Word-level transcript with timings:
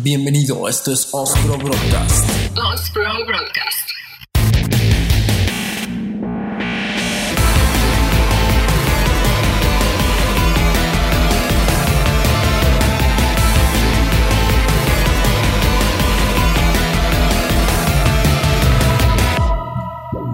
Bienvenido, 0.00 0.68
esto 0.68 0.92
es 0.92 1.08
Osbro 1.10 1.58
Broadcast. 1.58 2.30
Osbro 2.56 3.26
Broadcast. 3.26 3.90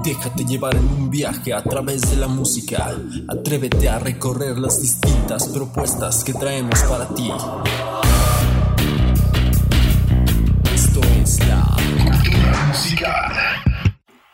Déjate 0.04 0.44
llevar 0.44 0.76
en 0.76 0.84
un 0.84 1.08
viaje 1.08 1.54
a 1.54 1.62
través 1.62 2.02
de 2.10 2.16
la 2.16 2.28
música. 2.28 2.94
Atrévete 3.28 3.88
a 3.88 3.98
recorrer 3.98 4.58
las 4.58 4.82
distintas 4.82 5.48
propuestas 5.48 6.22
que 6.22 6.34
traemos 6.34 6.82
para 6.82 7.08
ti. 7.14 7.30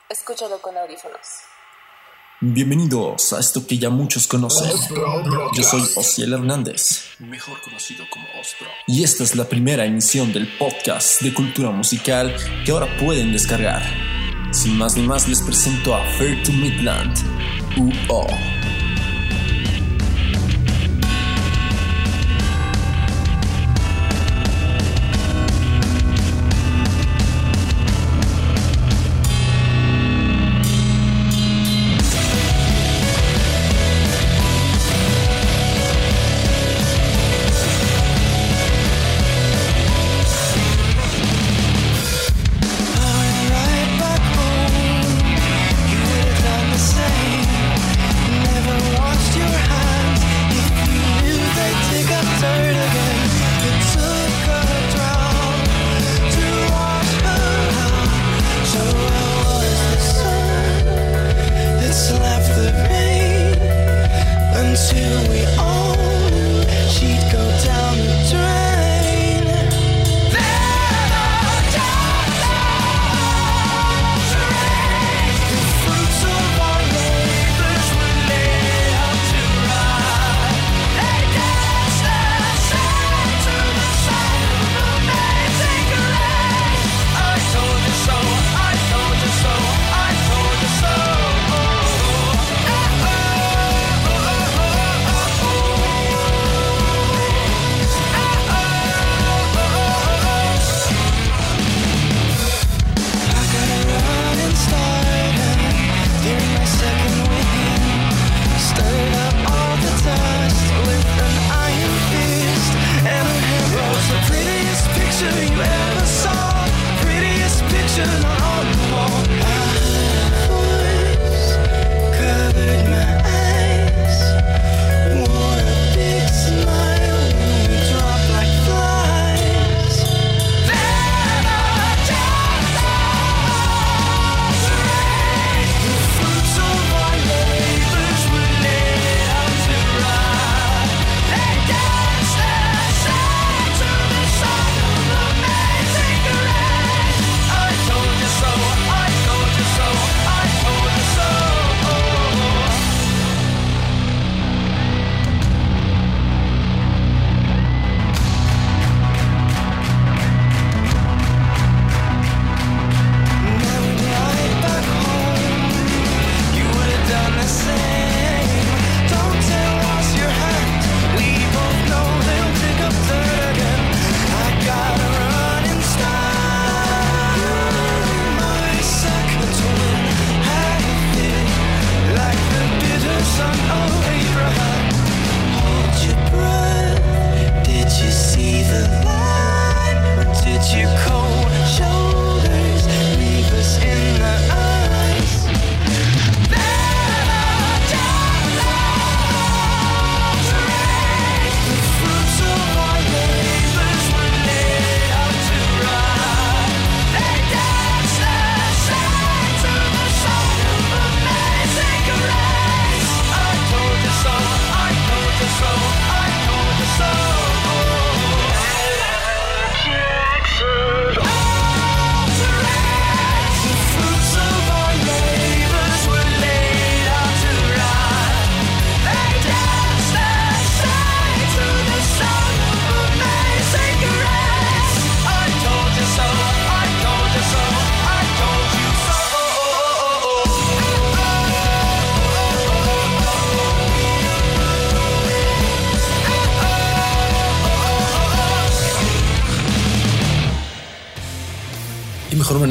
Escúchalo 0.08 0.60
con 0.60 0.76
audífonos. 0.76 1.20
Bienvenidos 2.40 3.32
a 3.32 3.38
esto 3.38 3.64
que 3.64 3.78
ya 3.78 3.90
muchos 3.90 4.26
conocen. 4.26 4.72
Yo 5.54 5.62
soy 5.62 5.82
Osiel 5.94 6.32
Hernández. 6.32 7.04
Mejor 7.20 7.60
conocido 7.62 8.04
como 8.10 8.24
Ostro. 8.40 8.66
Y 8.88 9.04
esta 9.04 9.22
es 9.22 9.36
la 9.36 9.44
primera 9.44 9.84
emisión 9.84 10.32
del 10.32 10.48
podcast 10.58 11.22
de 11.22 11.32
cultura 11.32 11.70
musical 11.70 12.34
que 12.64 12.72
ahora 12.72 12.88
pueden 12.98 13.32
descargar. 13.32 13.82
Sin 14.50 14.76
más 14.76 14.96
ni 14.96 15.06
más 15.06 15.28
les 15.28 15.42
presento 15.42 15.94
a 15.94 16.04
Fair 16.18 16.42
to 16.42 16.50
Midland. 16.50 17.16
UO. 17.78 18.26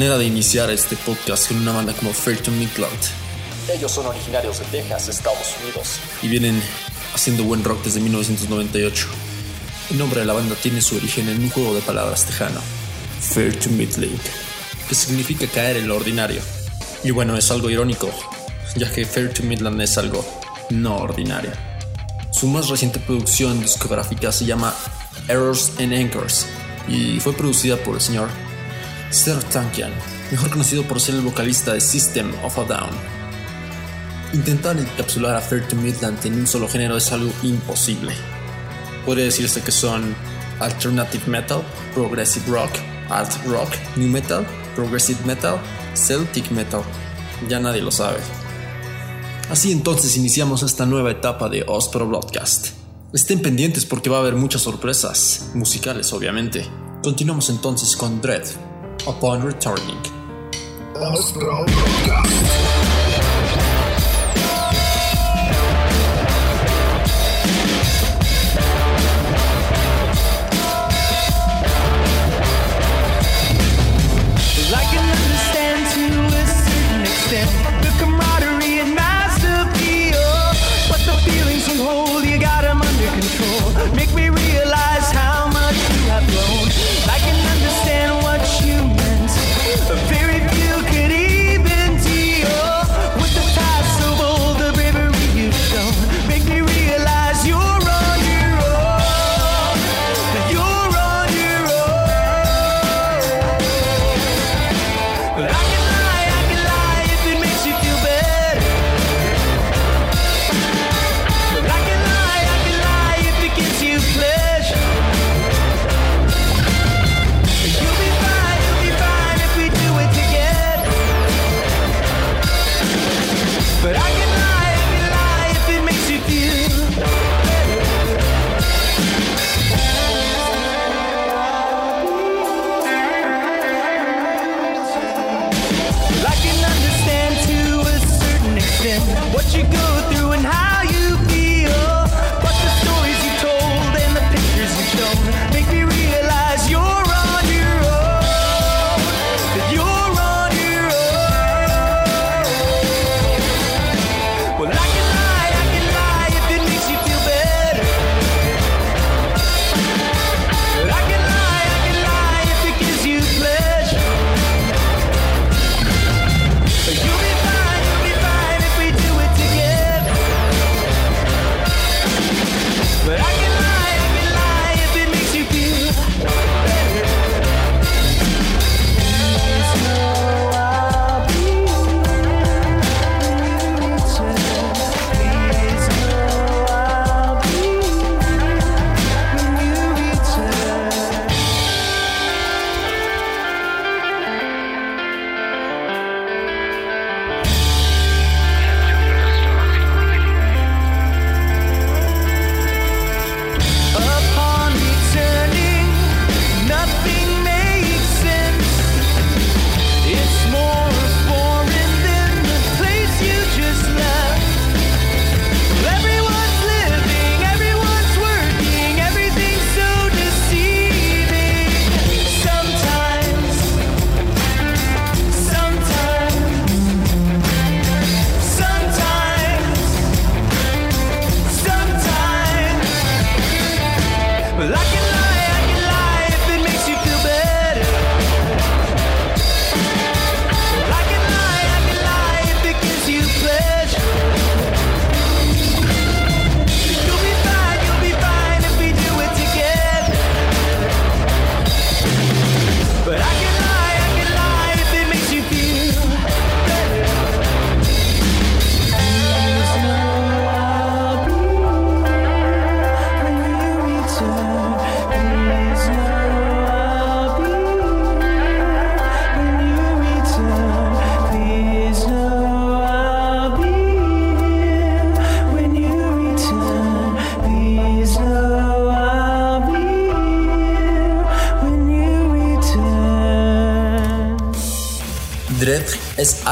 manera 0.00 0.16
de 0.16 0.24
iniciar 0.24 0.70
este 0.70 0.96
podcast 0.96 1.48
con 1.48 1.58
una 1.58 1.72
banda 1.72 1.92
como 1.92 2.14
Fair 2.14 2.38
to 2.40 2.50
Me 2.52 2.66
Cloud. 2.68 2.88
Ellos 3.70 3.92
son 3.92 4.06
originarios 4.06 4.58
de 4.58 4.64
Texas, 4.64 5.08
Estados 5.08 5.54
Unidos. 5.62 6.00
Y 6.22 6.28
vienen 6.28 6.58
haciendo 7.14 7.44
buen 7.44 7.62
rock 7.62 7.84
desde 7.84 8.00
1998. 8.00 9.08
El 9.90 9.98
nombre 9.98 10.20
de 10.20 10.26
la 10.26 10.32
banda 10.32 10.54
tiene 10.54 10.80
su 10.80 10.96
origen 10.96 11.28
en 11.28 11.42
un 11.42 11.50
juego 11.50 11.74
de 11.74 11.82
palabras 11.82 12.24
tejano, 12.24 12.62
Fair 13.20 13.54
to 13.60 13.68
Meet 13.68 13.98
League, 13.98 14.16
que 14.88 14.94
significa 14.94 15.46
caer 15.48 15.76
en 15.76 15.88
lo 15.88 15.96
ordinario. 15.96 16.40
Y 17.04 17.10
bueno, 17.10 17.36
es 17.36 17.50
algo 17.50 17.68
irónico, 17.68 18.10
ya 18.76 18.90
que 18.90 19.04
Fair 19.04 19.34
to 19.34 19.42
Midland 19.42 19.82
es 19.82 19.98
algo 19.98 20.24
no 20.70 20.96
ordinario. 20.96 21.52
Su 22.32 22.46
más 22.46 22.70
reciente 22.70 23.00
producción 23.00 23.60
discográfica 23.60 24.32
se 24.32 24.46
llama 24.46 24.74
Errors 25.28 25.72
and 25.78 25.92
Anchors 25.92 26.46
y 26.88 27.20
fue 27.20 27.34
producida 27.34 27.76
por 27.76 27.96
el 27.96 28.00
señor 28.00 28.30
Serge 29.10 29.46
Tankian, 29.52 29.92
mejor 30.30 30.50
conocido 30.50 30.84
por 30.84 31.00
ser 31.00 31.16
el 31.16 31.22
vocalista 31.22 31.72
de 31.72 31.80
System 31.80 32.32
of 32.44 32.56
a 32.58 32.64
Down. 32.64 32.90
Intentar 34.32 34.78
encapsular 34.78 35.34
a 35.34 35.40
Fair 35.40 35.66
to 35.66 35.74
Midland 35.74 36.24
en 36.24 36.34
un 36.34 36.46
solo 36.46 36.68
género 36.68 36.96
es 36.96 37.10
algo 37.10 37.32
imposible. 37.42 38.12
Puede 39.04 39.24
decirse 39.24 39.62
que 39.62 39.72
son 39.72 40.14
alternative 40.60 41.24
metal, 41.26 41.62
progressive 41.92 42.46
rock, 42.46 42.70
art 43.08 43.32
rock, 43.46 43.70
new 43.96 44.08
metal, 44.08 44.46
progressive 44.76 45.18
metal, 45.26 45.58
celtic 45.94 46.48
metal. 46.52 46.82
Ya 47.48 47.58
nadie 47.58 47.82
lo 47.82 47.90
sabe. 47.90 48.18
Así 49.50 49.72
entonces 49.72 50.16
iniciamos 50.16 50.62
esta 50.62 50.86
nueva 50.86 51.10
etapa 51.10 51.48
de 51.48 51.64
Ospro 51.66 52.06
Broadcast. 52.06 52.68
Estén 53.12 53.42
pendientes 53.42 53.84
porque 53.84 54.08
va 54.08 54.18
a 54.18 54.20
haber 54.20 54.36
muchas 54.36 54.62
sorpresas, 54.62 55.50
musicales 55.54 56.12
obviamente. 56.12 56.64
Continuamos 57.02 57.50
entonces 57.50 57.96
con 57.96 58.20
Dread, 58.20 58.44
Upon 59.06 59.42
Returning. 59.42 59.98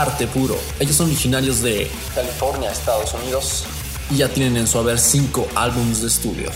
Arte 0.01 0.27
puro. 0.29 0.57
Ellos 0.79 0.97
son 0.97 1.07
originarios 1.07 1.61
de 1.61 1.91
California, 2.15 2.71
Estados 2.71 3.13
Unidos. 3.15 3.65
y 4.11 4.17
ya 4.19 4.29
tienen 4.29 4.57
en 4.57 4.67
su 4.67 4.79
haber 4.79 4.99
5 4.99 5.49
álbumes 5.55 6.01
de 6.01 6.09
estudio. 6.09 6.51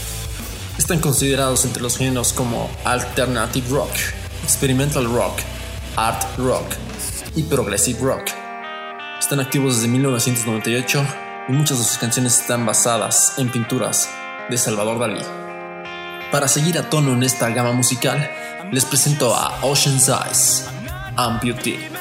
Están 0.79 1.01
considerados 1.01 1.65
entre 1.67 1.83
los 1.83 1.99
géneros 1.99 2.33
como 2.33 2.71
alternative 2.85 3.69
rock, 3.69 3.91
experimental 4.43 5.05
rock, 5.05 5.41
art 5.97 6.25
rock 6.39 6.65
y 7.37 7.43
progressive 7.43 7.99
rock. 8.01 8.31
Están 9.21 9.41
activos 9.41 9.77
desde 9.77 9.89
1998 9.89 11.05
y 11.49 11.53
muchas 11.53 11.79
de 11.79 11.85
sus 11.85 11.99
canciones 11.99 12.41
están 12.41 12.65
basadas 12.65 13.35
en 13.37 13.51
pinturas 13.51 14.09
de 14.49 14.57
Salvador 14.57 14.99
Dalí. 14.99 15.23
Para 16.31 16.49
seguir 16.49 16.79
a 16.79 16.89
tono 16.89 17.13
en 17.13 17.23
esta 17.23 17.51
gama 17.51 17.73
musical, 17.73 18.31
les 18.73 18.87
presento 18.87 19.35
a 19.35 19.59
Ocean's 19.63 20.09
Eyes, 20.09 20.65
Amputee. 21.17 21.92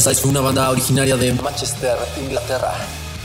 Ocean 0.00 0.16
fue 0.16 0.30
una 0.30 0.40
banda 0.40 0.70
originaria 0.70 1.16
de 1.16 1.34
Manchester, 1.34 1.96
Inglaterra. 2.22 2.72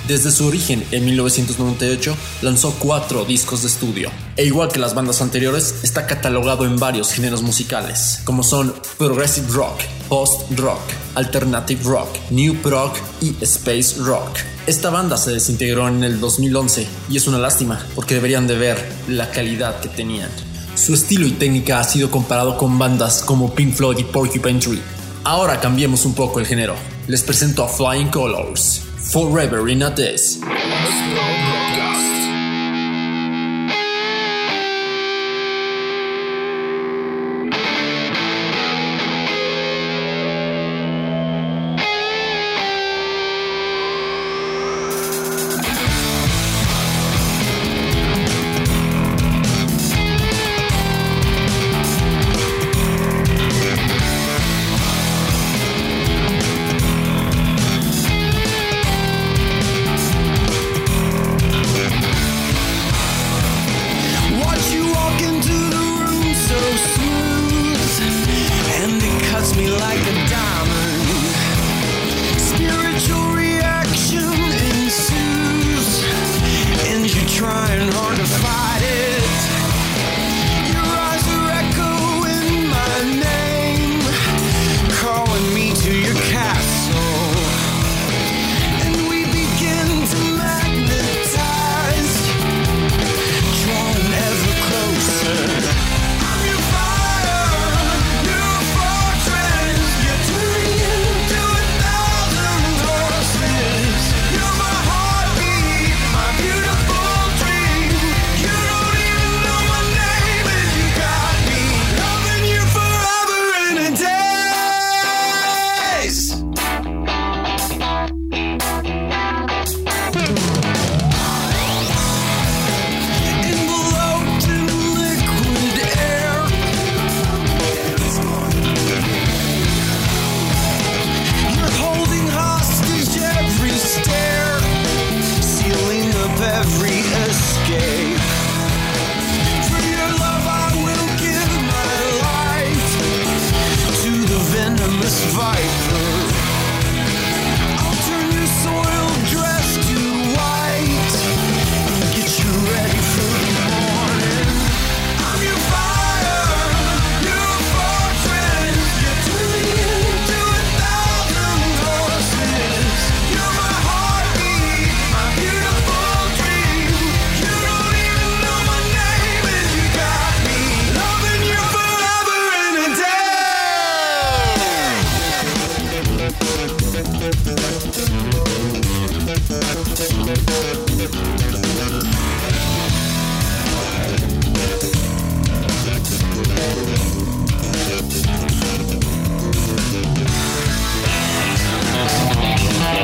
Desde 0.08 0.30
su 0.30 0.46
origen 0.46 0.86
en 0.92 1.06
1998 1.06 2.16
lanzó 2.42 2.76
cuatro 2.78 3.26
discos 3.26 3.62
de 3.62 3.70
estudio. 3.70 4.12
E 4.36 4.46
igual 4.46 4.70
que 4.70 4.80
las 4.80 4.94
bandas 4.94 5.22
anteriores, 5.22 5.76
está 5.84 6.06
catalogado 6.06 6.66
en 6.66 6.78
varios 6.78 7.12
géneros 7.12 7.42
musicales, 7.42 8.20
como 8.26 8.44
son 8.44 8.76
progressive 8.98 9.48
rock, 9.52 9.80
post-rock, 10.10 10.82
alternative 11.16 11.82
rock, 11.84 12.10
new 12.30 12.56
rock 12.64 12.98
y 13.22 13.36
space 13.42 13.96
rock. 14.00 14.38
Esta 14.68 14.90
banda 14.90 15.18
se 15.18 15.32
desintegró 15.32 15.88
en 15.88 16.04
el 16.04 16.20
2011 16.20 16.88
y 17.10 17.18
es 17.18 17.28
una 17.28 17.40
lástima 17.40 17.84
porque 17.96 18.16
deberían 18.16 18.48
de 18.48 18.58
ver 18.58 18.78
la 19.08 19.32
calidad 19.32 19.80
que 19.80 19.90
tenían. 19.90 20.30
Su 20.76 20.94
estilo 20.94 21.26
y 21.26 21.32
técnica 21.32 21.80
ha 21.80 21.84
sido 21.86 22.12
comparado 22.12 22.58
con 22.58 22.78
bandas 22.78 23.22
como 23.24 23.56
Pink 23.56 23.74
Floyd 23.74 23.98
y 23.98 24.04
Porcupine 24.04 24.60
Tree. 24.60 24.95
Ahora 25.26 25.60
cambiemos 25.60 26.06
un 26.06 26.14
poco 26.14 26.40
el 26.40 26.46
género. 26.46 26.76
Les 27.08 27.24
presento 27.24 27.64
a 27.64 27.68
Flying 27.68 28.10
Colors. 28.10 28.84
Forever 29.12 29.68
in 29.68 29.82
a 29.82 29.90
Days. 29.90 30.40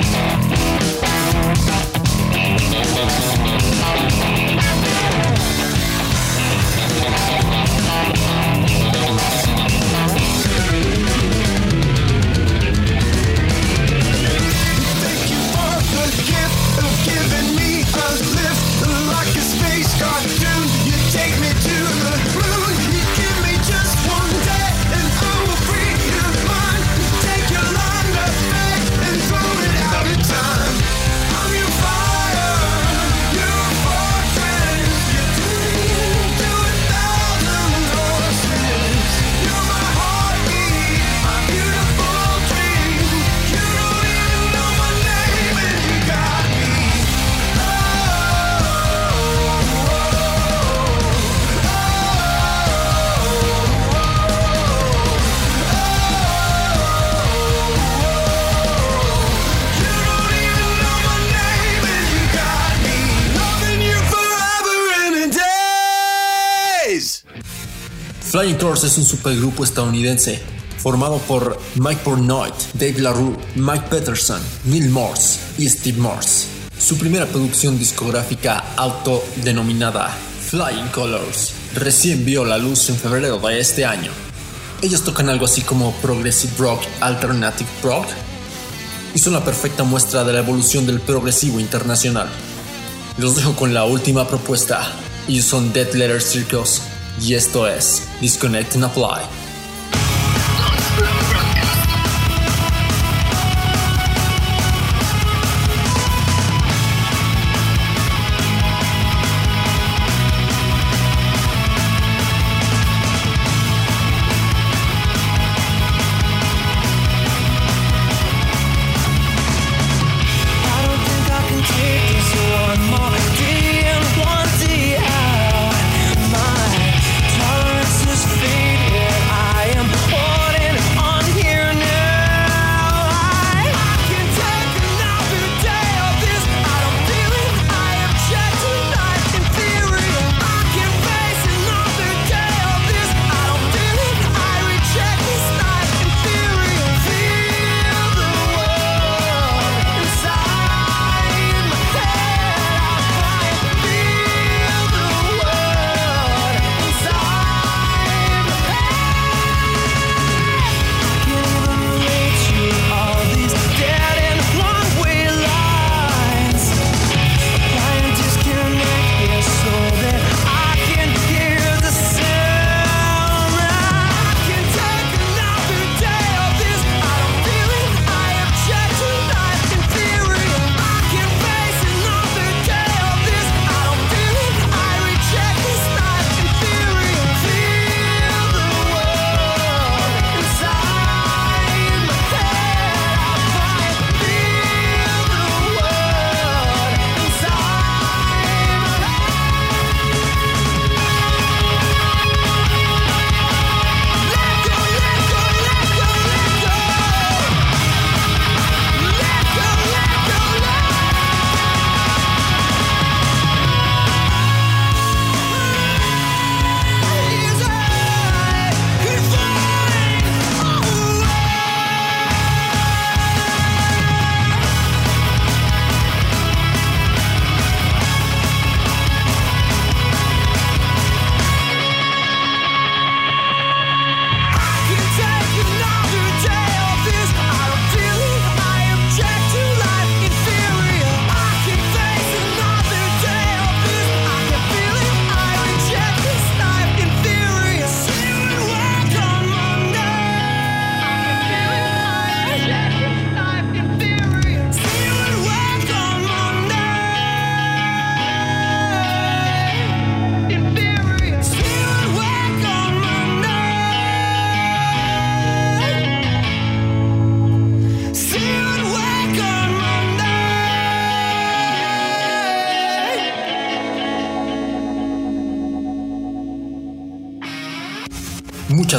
Thank 0.03 0.40
Flying 68.41 68.57
Colors 68.57 68.83
es 68.85 68.97
un 68.97 69.05
supergrupo 69.05 69.63
estadounidense 69.63 70.41
formado 70.79 71.19
por 71.19 71.59
Mike 71.75 72.01
Portnoy, 72.03 72.49
Dave 72.73 72.97
LaRue, 72.97 73.37
Mike 73.53 73.85
Peterson, 73.87 74.41
Neil 74.63 74.89
Morse 74.89 75.39
y 75.59 75.69
Steve 75.69 75.99
Morse. 75.99 76.47
Su 76.75 76.97
primera 76.97 77.27
producción 77.27 77.77
discográfica 77.77 78.73
autodenominada 78.77 80.09
Flying 80.49 80.87
Colors 80.87 81.53
recién 81.75 82.25
vio 82.25 82.43
la 82.43 82.57
luz 82.57 82.89
en 82.89 82.95
febrero 82.95 83.37
de 83.37 83.59
este 83.59 83.85
año. 83.85 84.11
Ellos 84.81 85.03
tocan 85.03 85.29
algo 85.29 85.45
así 85.45 85.61
como 85.61 85.91
progressive 85.97 86.53
rock, 86.57 86.81
alternative 86.99 87.69
rock 87.83 88.07
y 89.13 89.19
son 89.19 89.33
la 89.33 89.45
perfecta 89.45 89.83
muestra 89.83 90.23
de 90.23 90.33
la 90.33 90.39
evolución 90.39 90.87
del 90.87 90.99
progresivo 90.99 91.59
internacional. 91.59 92.27
Los 93.19 93.35
dejo 93.35 93.55
con 93.55 93.75
la 93.75 93.85
última 93.85 94.27
propuesta. 94.27 94.81
Ellos 95.27 95.45
son 95.45 95.71
Dead 95.73 95.93
Letter 95.93 96.23
Circus 96.23 96.81
y 97.19 97.33
esto 97.33 97.67
es 97.67 98.07
Disconnect 98.19 98.75
and 98.75 98.85
Apply. 98.85 99.40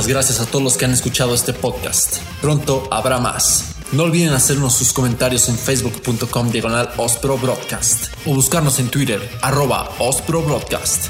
Muchas 0.02 0.14
gracias 0.14 0.40
a 0.40 0.46
todos 0.46 0.64
los 0.64 0.76
que 0.76 0.84
han 0.84 0.90
escuchado 0.90 1.32
este 1.32 1.52
podcast. 1.52 2.16
Pronto 2.40 2.88
habrá 2.90 3.20
más. 3.20 3.76
No 3.92 4.02
olviden 4.02 4.32
hacernos 4.32 4.74
sus 4.74 4.92
comentarios 4.92 5.48
en 5.48 5.56
facebook.com 5.56 6.50
diagonal 6.50 6.92
Ospro 6.96 7.38
Broadcast 7.38 8.06
o 8.26 8.34
buscarnos 8.34 8.80
en 8.80 8.88
Twitter 8.88 9.20
arroba 9.42 9.88
Ospro 10.00 10.42
Broadcast. 10.42 11.06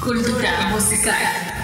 Cultura 0.00 0.70
musical. 0.72 1.59